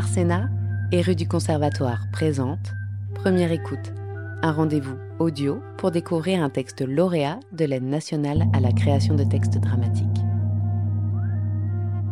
[0.00, 0.48] Arsena
[0.92, 2.72] et rue du Conservatoire présente
[3.16, 3.92] Première écoute,
[4.40, 9.24] un rendez-vous audio pour découvrir un texte lauréat de l'aide nationale à la création de
[9.24, 10.06] textes dramatiques.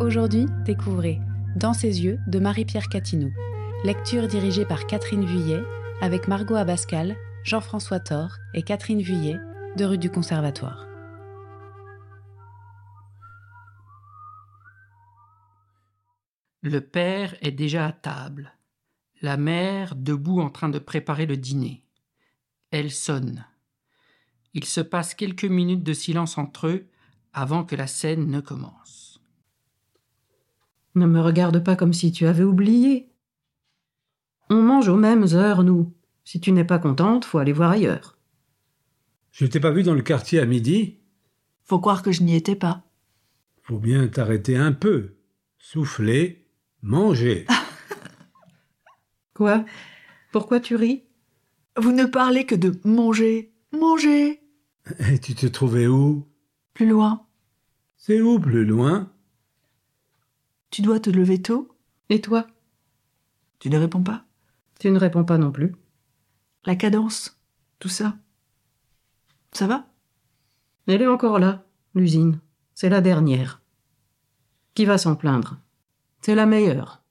[0.00, 1.20] Aujourd'hui, découvrez
[1.56, 3.30] Dans ses yeux de Marie-Pierre Catinou.
[3.84, 5.60] Lecture dirigée par Catherine Vuillet
[6.00, 9.36] avec Margot Abascal, Jean-François Thor et Catherine Vuillet
[9.76, 10.86] de rue du Conservatoire.
[16.66, 18.54] Le père est déjà à table.
[19.20, 21.84] La mère debout en train de préparer le dîner.
[22.70, 23.44] Elle sonne.
[24.54, 26.86] Il se passe quelques minutes de silence entre eux
[27.34, 29.20] avant que la scène ne commence.
[30.94, 33.12] Ne me regarde pas comme si tu avais oublié.
[34.48, 35.92] On mange aux mêmes heures, nous.
[36.24, 38.16] Si tu n'es pas contente, faut aller voir ailleurs.
[39.32, 41.00] Je t'ai pas vu dans le quartier à midi.
[41.62, 42.84] Faut croire que je n'y étais pas.
[43.60, 45.18] Faut bien t'arrêter un peu.
[45.58, 46.43] Souffler,
[46.84, 47.46] manger.
[49.34, 49.64] Quoi?
[50.32, 51.02] Pourquoi tu ris?
[51.76, 54.40] Vous ne parlez que de manger, manger.
[55.10, 56.28] Et tu te trouvais où?
[56.74, 57.26] Plus loin.
[57.96, 59.10] C'est où plus loin?
[60.70, 61.74] Tu dois te lever tôt.
[62.10, 62.46] Et toi?
[63.58, 64.24] Tu ne réponds pas.
[64.78, 65.74] Tu ne réponds pas non plus.
[66.66, 67.40] La cadence,
[67.78, 68.16] tout ça.
[69.52, 69.86] Ça va?
[70.86, 71.64] Elle est encore là,
[71.94, 72.40] l'usine.
[72.74, 73.62] C'est la dernière.
[74.74, 75.58] Qui va s'en plaindre?
[76.24, 77.02] C'est la meilleure.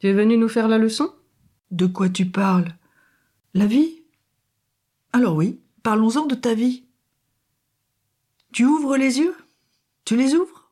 [0.00, 1.14] Tu es venu nous faire la leçon?
[1.70, 2.74] De quoi tu parles?
[3.54, 4.02] La vie?
[5.12, 6.82] Alors oui, parlons-en de ta vie.
[8.50, 9.36] Tu ouvres les yeux?
[10.04, 10.68] Tu les ouvres?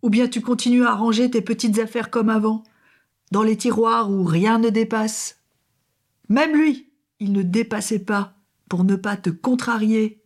[0.00, 2.62] Ou bien tu continues à ranger tes petites affaires comme avant,
[3.30, 5.42] dans les tiroirs où rien ne dépasse?
[6.30, 8.38] Même lui, il ne dépassait pas
[8.70, 10.22] pour ne pas te contrarier.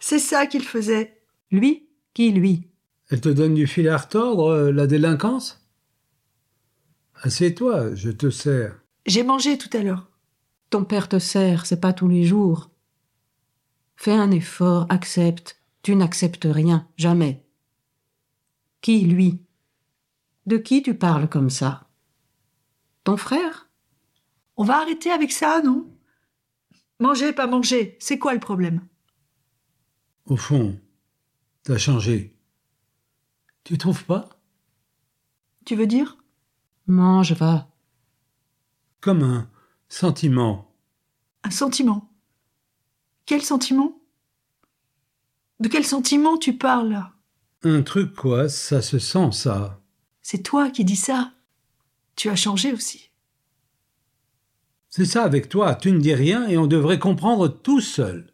[0.00, 1.22] C'est ça qu'il faisait.
[1.52, 1.88] Lui?
[2.14, 2.66] Qui lui?
[3.10, 5.63] Elle te donne du fil à retordre, euh, la délinquance?
[7.24, 8.78] Assieds-toi, je te sers.
[9.06, 10.10] J'ai mangé tout à l'heure.
[10.68, 12.70] Ton père te sert, c'est pas tous les jours.
[13.96, 15.58] Fais un effort, accepte.
[15.80, 17.42] Tu n'acceptes rien, jamais.
[18.82, 19.42] Qui, lui?
[20.44, 21.88] De qui tu parles comme ça?
[23.04, 23.70] Ton frère?
[24.58, 25.90] On va arrêter avec ça, non?
[27.00, 28.86] Manger, pas manger, c'est quoi le problème?
[30.26, 30.78] Au fond,
[31.62, 32.36] t'as changé.
[33.64, 34.28] Tu trouves pas?
[35.64, 36.18] Tu veux dire?
[36.86, 37.68] Mange, va.
[39.00, 39.48] Comme un
[39.88, 40.70] sentiment.
[41.42, 42.10] Un sentiment.
[43.26, 43.98] Quel sentiment?
[45.60, 46.90] De quel sentiment tu parles?
[46.90, 47.12] Là
[47.62, 49.80] Un truc quoi, ça se sent ça.
[50.20, 51.32] C'est toi qui dis ça.
[52.16, 53.10] Tu as changé aussi.
[54.90, 58.32] C'est ça avec toi, tu ne dis rien et on devrait comprendre tout seul.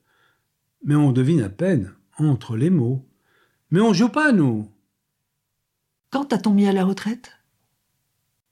[0.84, 3.08] Mais on devine à peine, entre les mots.
[3.70, 4.70] Mais on joue pas, nous.
[6.10, 7.39] Quand t'as-t-on mis à la retraite?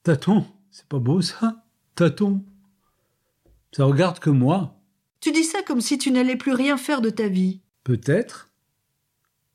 [0.08, 1.66] Tâton, c'est pas beau ça?
[1.94, 2.42] Tâton.
[3.72, 4.80] Ça regarde que moi.
[5.20, 7.60] Tu dis ça comme si tu n'allais plus rien faire de ta vie.
[7.84, 8.50] Peut-être.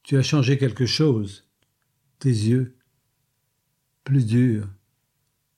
[0.03, 1.49] Tu as changé quelque chose.
[2.19, 2.77] Tes yeux.
[4.03, 4.69] Plus durs.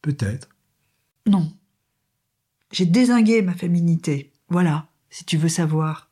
[0.02, 0.48] Peut-être.
[1.26, 1.52] Non.
[2.72, 4.32] J'ai désingué ma féminité.
[4.48, 6.10] Voilà, si tu veux savoir.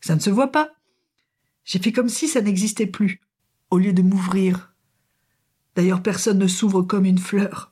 [0.00, 0.72] Ça ne se voit pas.
[1.66, 3.20] J'ai fait comme si ça n'existait plus,
[3.68, 4.72] au lieu de m'ouvrir.
[5.76, 7.71] D'ailleurs, personne ne s'ouvre comme une fleur.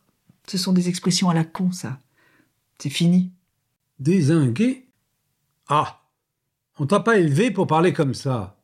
[0.51, 2.01] Ce sont des expressions à la con, ça.
[2.81, 3.31] C'est fini.
[4.01, 4.89] Désingué?
[5.69, 6.03] Ah
[6.81, 8.61] On t'a pas élevé pour parler comme ça.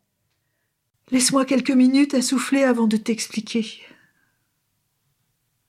[1.13, 3.83] Laisse-moi quelques minutes à souffler avant de t'expliquer.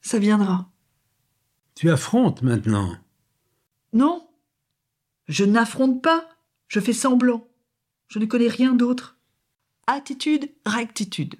[0.01, 0.71] Ça viendra.
[1.75, 2.97] Tu affrontes maintenant.
[3.93, 4.27] Non.
[5.27, 6.27] Je n'affronte pas.
[6.67, 7.47] Je fais semblant.
[8.07, 9.19] Je ne connais rien d'autre.
[9.85, 11.35] Attitude, rectitude.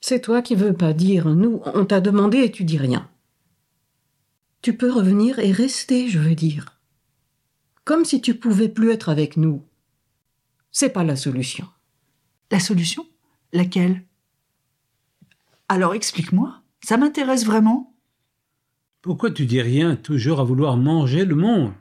[0.00, 1.28] C'est toi qui veux pas dire.
[1.28, 3.08] Nous, on t'a demandé et tu dis rien.
[4.62, 6.78] Tu peux revenir et rester, je veux dire.
[7.84, 9.64] Comme si tu pouvais plus être avec nous.
[10.70, 11.66] C'est pas la solution.
[12.50, 13.06] La solution?
[13.52, 14.02] Laquelle?
[15.68, 16.62] Alors explique-moi.
[16.82, 17.94] Ça m'intéresse vraiment.
[19.02, 21.72] Pourquoi tu dis rien toujours à vouloir manger le monde?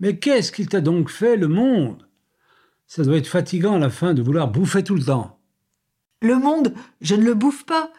[0.00, 2.06] Mais qu'est-ce qu'il t'a donc fait, le monde?
[2.86, 5.40] Ça doit être fatigant à la fin de vouloir bouffer tout le temps.
[6.24, 7.92] Le monde, je ne le bouffe pas.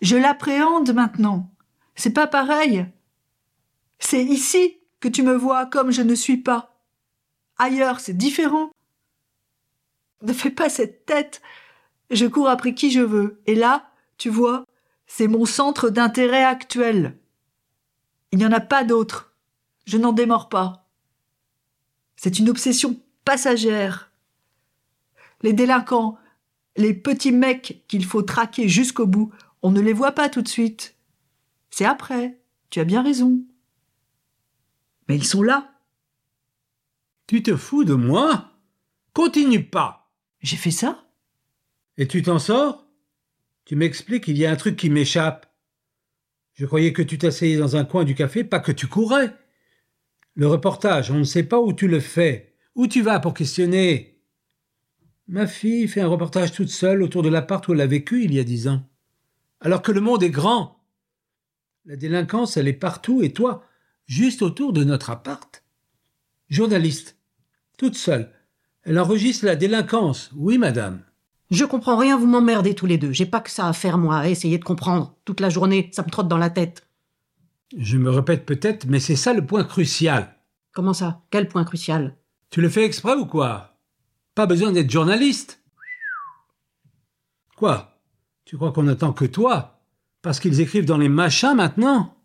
[0.00, 1.52] Je l'appréhende maintenant.
[1.94, 2.86] C'est pas pareil.
[3.98, 6.80] C'est ici que tu me vois comme je ne suis pas.
[7.58, 8.70] Ailleurs, c'est différent.
[10.22, 11.42] Ne fais pas cette tête.
[12.10, 13.42] Je cours après qui je veux.
[13.44, 14.64] Et là, tu vois,
[15.06, 17.18] c'est mon centre d'intérêt actuel.
[18.32, 19.34] Il n'y en a pas d'autre.
[19.84, 20.88] Je n'en démords pas.
[22.16, 24.10] C'est une obsession passagère.
[25.42, 26.16] Les délinquants,
[26.76, 29.32] les petits mecs qu'il faut traquer jusqu'au bout,
[29.62, 30.96] on ne les voit pas tout de suite.
[31.70, 32.38] C'est après.
[32.70, 33.40] Tu as bien raison.
[35.08, 35.72] Mais ils sont là.
[37.26, 38.52] Tu te fous de moi?
[39.12, 40.12] Continue pas.
[40.40, 41.06] J'ai fait ça
[41.96, 42.86] Et tu t'en sors?
[43.64, 45.52] Tu m'expliques, il y a un truc qui m'échappe.
[46.54, 49.34] Je croyais que tu t'asseyais dans un coin du café, pas que tu courais.
[50.34, 52.54] Le reportage, on ne sait pas où tu le fais.
[52.74, 54.15] Où tu vas pour questionner?
[55.28, 58.32] Ma fille fait un reportage toute seule autour de l'appart où elle a vécu il
[58.32, 58.82] y a dix ans.
[59.60, 60.78] Alors que le monde est grand.
[61.84, 63.64] La délinquance, elle est partout, et toi,
[64.06, 65.64] juste autour de notre appart.
[66.48, 67.16] Journaliste,
[67.76, 68.30] toute seule.
[68.82, 71.02] Elle enregistre la délinquance, oui, madame.
[71.50, 73.12] Je comprends rien, vous m'emmerdez tous les deux.
[73.12, 75.16] J'ai pas que ça à faire, moi, à essayer de comprendre.
[75.24, 76.86] Toute la journée, ça me trotte dans la tête.
[77.76, 80.36] Je me répète peut-être, mais c'est ça le point crucial.
[80.72, 81.22] Comment ça?
[81.30, 82.16] Quel point crucial?
[82.50, 83.75] Tu le fais exprès ou quoi?
[84.36, 85.62] Pas besoin d'être journaliste.
[87.56, 87.98] Quoi?
[88.44, 89.80] Tu crois qu'on attend que toi?
[90.20, 92.22] Parce qu'ils écrivent dans les machins maintenant?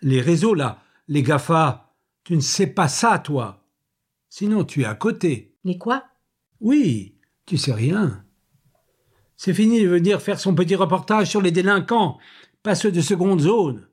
[0.00, 1.92] Les réseaux là, les GAFA,
[2.22, 3.66] tu ne sais pas ça, toi.
[4.28, 5.56] Sinon, tu es à côté.
[5.64, 6.04] Les quoi?
[6.60, 8.24] Oui, tu sais rien.
[9.36, 12.18] C'est fini de venir faire son petit reportage sur les délinquants,
[12.62, 13.88] pas ceux de seconde zone.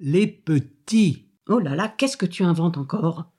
[0.00, 1.28] Les petits.
[1.46, 3.30] Oh là là, qu'est-ce que tu inventes encore?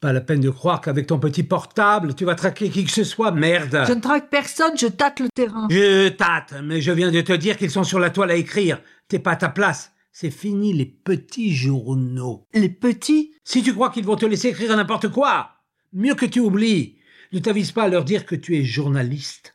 [0.00, 3.02] Pas la peine de croire qu'avec ton petit portable, tu vas traquer qui que ce
[3.02, 3.84] soit, merde.
[3.88, 5.66] Je ne traque personne, je tâte le terrain.
[5.70, 8.80] Je tâte, mais je viens de te dire qu'ils sont sur la toile à écrire.
[9.08, 9.92] T'es pas à ta place.
[10.12, 12.46] C'est fini les petits journaux.
[12.52, 13.34] Les petits?
[13.44, 15.50] Si tu crois qu'ils vont te laisser écrire n'importe quoi,
[15.92, 16.98] mieux que tu oublies.
[17.32, 19.54] Ne t'avise pas à leur dire que tu es journaliste.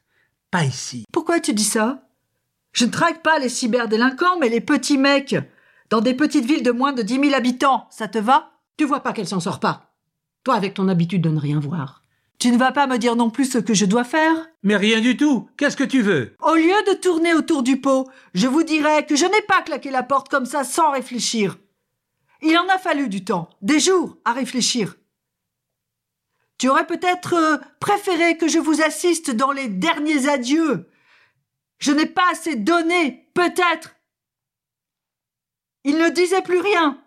[0.50, 1.06] Pas ici.
[1.14, 2.08] Pourquoi tu dis ça?
[2.74, 5.36] Je ne traque pas les cyberdélinquants, mais les petits mecs.
[5.90, 8.52] Dans des petites villes de moins de 10 000 habitants, ça te va?
[8.78, 9.91] Tu vois pas qu'elle s'en sort pas.
[10.44, 12.04] Toi, avec ton habitude de ne rien voir.
[12.40, 14.36] Tu ne vas pas me dire non plus ce que je dois faire?
[14.64, 15.48] Mais rien du tout.
[15.58, 16.36] Qu'est-ce que tu veux?
[16.40, 19.92] Au lieu de tourner autour du pot, je vous dirais que je n'ai pas claqué
[19.92, 21.58] la porte comme ça sans réfléchir.
[22.42, 24.96] Il en a fallu du temps, des jours, à réfléchir.
[26.58, 30.90] Tu aurais peut-être euh, préféré que je vous assiste dans les derniers adieux.
[31.78, 33.96] Je n'ai pas assez donné, peut-être.
[35.84, 37.01] Il ne disait plus rien.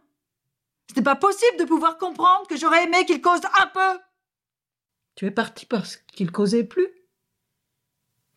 [0.90, 4.00] Ce n'est pas possible de pouvoir comprendre que j'aurais aimé qu'il cause un peu.
[5.14, 6.88] Tu es parti parce qu'il causait plus?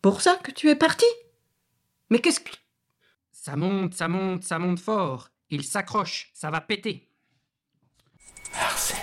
[0.02, 1.06] Pour ça que tu es parti?
[2.10, 2.52] Mais qu'est-ce que...
[3.32, 5.30] Ça monte, ça monte, ça monte fort.
[5.50, 7.08] Il s'accroche, ça va péter.
[8.54, 8.97] Arsène